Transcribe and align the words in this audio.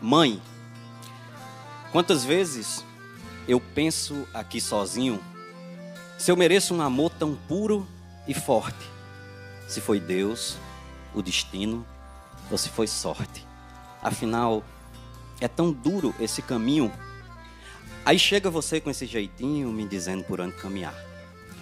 Mãe, 0.00 0.40
quantas 1.90 2.24
vezes 2.24 2.84
eu 3.48 3.58
penso 3.58 4.28
aqui 4.32 4.60
sozinho 4.60 5.20
se 6.16 6.30
eu 6.30 6.36
mereço 6.36 6.72
um 6.72 6.80
amor 6.80 7.10
tão 7.10 7.34
puro 7.34 7.84
e 8.26 8.32
forte? 8.32 8.86
Se 9.66 9.80
foi 9.80 9.98
Deus, 9.98 10.56
o 11.12 11.20
destino, 11.20 11.84
ou 12.48 12.56
se 12.56 12.68
foi 12.68 12.86
sorte? 12.86 13.44
Afinal, 14.00 14.62
é 15.40 15.48
tão 15.48 15.72
duro 15.72 16.14
esse 16.20 16.42
caminho. 16.42 16.92
Aí 18.04 18.20
chega 18.20 18.48
você 18.48 18.80
com 18.80 18.90
esse 18.90 19.04
jeitinho 19.04 19.72
me 19.72 19.84
dizendo 19.84 20.22
por 20.22 20.40
onde 20.40 20.54
caminhar. 20.54 20.94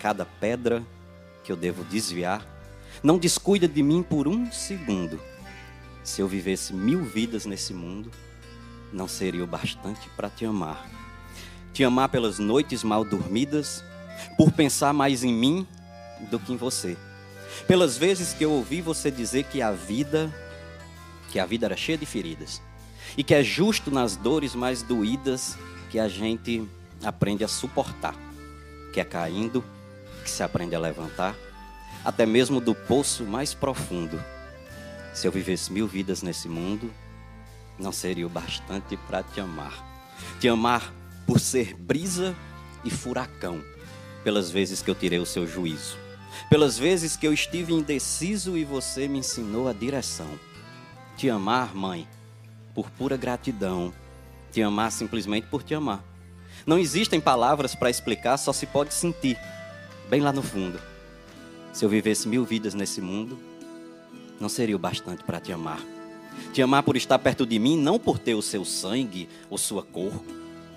Cada 0.00 0.24
pedra 0.24 0.84
que 1.44 1.52
eu 1.52 1.56
devo 1.56 1.84
desviar, 1.84 2.44
não 3.00 3.16
descuida 3.16 3.68
de 3.68 3.82
mim 3.82 4.02
por 4.02 4.26
um 4.26 4.50
segundo. 4.50 5.20
Se 6.04 6.20
eu 6.20 6.28
vivesse 6.28 6.74
mil 6.74 7.02
vidas 7.02 7.46
nesse 7.46 7.72
mundo, 7.72 8.10
não 8.92 9.08
seria 9.08 9.42
o 9.42 9.46
bastante 9.46 10.06
para 10.10 10.28
te 10.28 10.44
amar. 10.44 10.86
Te 11.72 11.82
amar 11.82 12.10
pelas 12.10 12.38
noites 12.38 12.84
mal 12.84 13.02
dormidas, 13.06 13.82
por 14.36 14.52
pensar 14.52 14.92
mais 14.92 15.24
em 15.24 15.32
mim 15.32 15.66
do 16.30 16.38
que 16.38 16.52
em 16.52 16.58
você. 16.58 16.94
Pelas 17.66 17.96
vezes 17.96 18.34
que 18.34 18.44
eu 18.44 18.52
ouvi 18.52 18.82
você 18.82 19.10
dizer 19.10 19.44
que 19.44 19.62
a 19.62 19.72
vida, 19.72 20.32
que 21.32 21.38
a 21.38 21.46
vida 21.46 21.64
era 21.64 21.76
cheia 21.76 21.96
de 21.96 22.04
feridas, 22.04 22.60
e 23.16 23.24
que 23.24 23.34
é 23.34 23.42
justo 23.42 23.90
nas 23.90 24.14
dores 24.14 24.54
mais 24.54 24.82
doídas 24.82 25.56
que 25.90 25.98
a 25.98 26.06
gente 26.06 26.68
aprende 27.02 27.44
a 27.44 27.48
suportar, 27.48 28.14
que 28.92 29.00
é 29.00 29.04
caindo 29.04 29.64
que 30.22 30.30
se 30.30 30.42
aprende 30.42 30.74
a 30.74 30.80
levantar, 30.80 31.34
até 32.04 32.26
mesmo 32.26 32.60
do 32.60 32.74
poço 32.74 33.24
mais 33.24 33.54
profundo 33.54 34.22
se 35.14 35.28
eu 35.28 35.32
vivesse 35.32 35.72
mil 35.72 35.86
vidas 35.86 36.22
nesse 36.22 36.48
mundo, 36.48 36.92
não 37.78 37.92
seria 37.92 38.26
o 38.26 38.30
bastante 38.30 38.96
para 38.96 39.22
te 39.22 39.40
amar. 39.40 39.72
Te 40.40 40.48
amar 40.48 40.92
por 41.24 41.38
ser 41.38 41.74
brisa 41.74 42.34
e 42.84 42.90
furacão, 42.90 43.62
pelas 44.24 44.50
vezes 44.50 44.82
que 44.82 44.90
eu 44.90 44.94
tirei 44.94 45.20
o 45.20 45.26
seu 45.26 45.46
juízo, 45.46 45.96
pelas 46.50 46.76
vezes 46.76 47.16
que 47.16 47.26
eu 47.26 47.32
estive 47.32 47.72
indeciso 47.72 48.58
e 48.58 48.64
você 48.64 49.06
me 49.06 49.18
ensinou 49.18 49.68
a 49.68 49.72
direção. 49.72 50.28
Te 51.16 51.30
amar, 51.30 51.74
mãe, 51.74 52.08
por 52.74 52.90
pura 52.90 53.16
gratidão. 53.16 53.94
Te 54.50 54.62
amar 54.62 54.90
simplesmente 54.90 55.46
por 55.46 55.62
te 55.62 55.74
amar. 55.74 56.04
Não 56.66 56.78
existem 56.78 57.20
palavras 57.20 57.74
para 57.74 57.90
explicar, 57.90 58.36
só 58.36 58.52
se 58.52 58.66
pode 58.66 58.92
sentir, 58.92 59.38
bem 60.08 60.20
lá 60.20 60.32
no 60.32 60.42
fundo. 60.42 60.80
Se 61.72 61.84
eu 61.84 61.88
vivesse 61.88 62.28
mil 62.28 62.44
vidas 62.44 62.74
nesse 62.74 63.00
mundo, 63.00 63.38
não 64.40 64.48
seria 64.48 64.76
o 64.76 64.78
bastante 64.78 65.22
para 65.22 65.40
te 65.40 65.52
amar. 65.52 65.80
Te 66.52 66.62
amar 66.62 66.82
por 66.82 66.96
estar 66.96 67.18
perto 67.18 67.46
de 67.46 67.58
mim, 67.58 67.76
não 67.76 67.98
por 67.98 68.18
ter 68.18 68.34
o 68.34 68.42
seu 68.42 68.64
sangue 68.64 69.28
ou 69.48 69.58
sua 69.58 69.82
cor. 69.82 70.12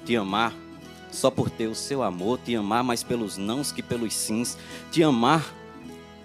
Te 0.05 0.16
amar 0.16 0.53
só 1.11 1.30
por 1.31 1.50
ter 1.50 1.67
o 1.67 1.75
seu 1.75 2.03
amor. 2.03 2.39
Te 2.39 2.55
amar 2.55 2.83
mais 2.83 3.03
pelos 3.03 3.38
nãos 3.38 3.72
que 3.72 3.81
pelos 3.81 4.13
sims. 4.13 4.58
Te 4.91 5.03
amar 5.03 5.53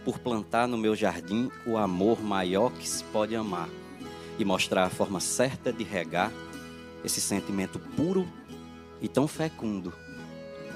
por 0.04 0.18
plantar 0.18 0.66
no 0.66 0.76
meu 0.76 0.94
jardim 0.94 1.50
o 1.66 1.76
amor 1.76 2.22
maior 2.22 2.72
que 2.72 2.88
se 2.88 3.04
pode 3.04 3.34
amar. 3.34 3.68
E 4.38 4.44
mostrar 4.44 4.84
a 4.84 4.90
forma 4.90 5.20
certa 5.20 5.72
de 5.72 5.84
regar 5.84 6.32
esse 7.04 7.20
sentimento 7.20 7.78
puro 7.78 8.26
e 9.00 9.08
tão 9.08 9.26
fecundo. 9.26 9.92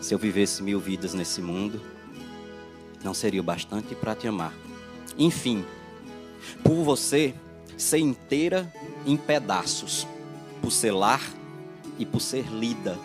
Se 0.00 0.12
eu 0.12 0.18
vivesse 0.18 0.62
mil 0.62 0.78
vidas 0.78 1.14
nesse 1.14 1.40
mundo, 1.40 1.80
não 3.02 3.14
seria 3.14 3.40
o 3.40 3.44
bastante 3.44 3.94
para 3.94 4.14
te 4.14 4.28
amar. 4.28 4.52
Enfim, 5.16 5.64
por 6.62 6.83
você 6.83 7.34
ser 7.77 7.98
inteira 7.98 8.72
em 9.05 9.16
pedaços, 9.16 10.06
por 10.61 10.70
ser 10.70 10.92
lar 10.92 11.22
e 11.98 12.05
por 12.05 12.20
ser 12.20 12.47
lida, 12.48 12.98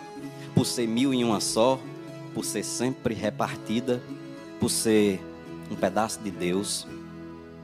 por 0.54 0.66
ser 0.66 0.86
mil 0.86 1.12
em 1.12 1.24
uma 1.24 1.40
só, 1.40 1.78
por 2.34 2.44
ser 2.44 2.64
sempre 2.64 3.14
repartida, 3.14 4.02
por 4.58 4.70
ser 4.70 5.20
um 5.70 5.76
pedaço 5.76 6.20
de 6.20 6.30
Deus 6.30 6.86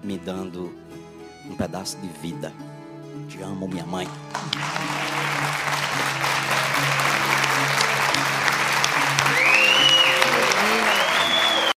me 0.03 0.19
dando 0.19 0.73
um 1.49 1.55
pedaço 1.55 1.97
de 1.99 2.09
vida. 2.21 2.53
Te 3.29 3.43
amo, 3.43 3.69
minha 3.69 3.85
mãe. 3.85 4.07